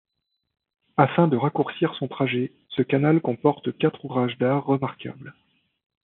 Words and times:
Afin 0.97 1.27
de 1.27 1.37
raccourcir 1.37 1.93
son 1.93 2.07
trajet, 2.07 2.53
ce 2.69 2.81
canal 2.81 3.21
comporte 3.21 3.77
quatre 3.77 4.03
ouvrages 4.03 4.35
d'art 4.39 4.65
remarquables. 4.65 5.35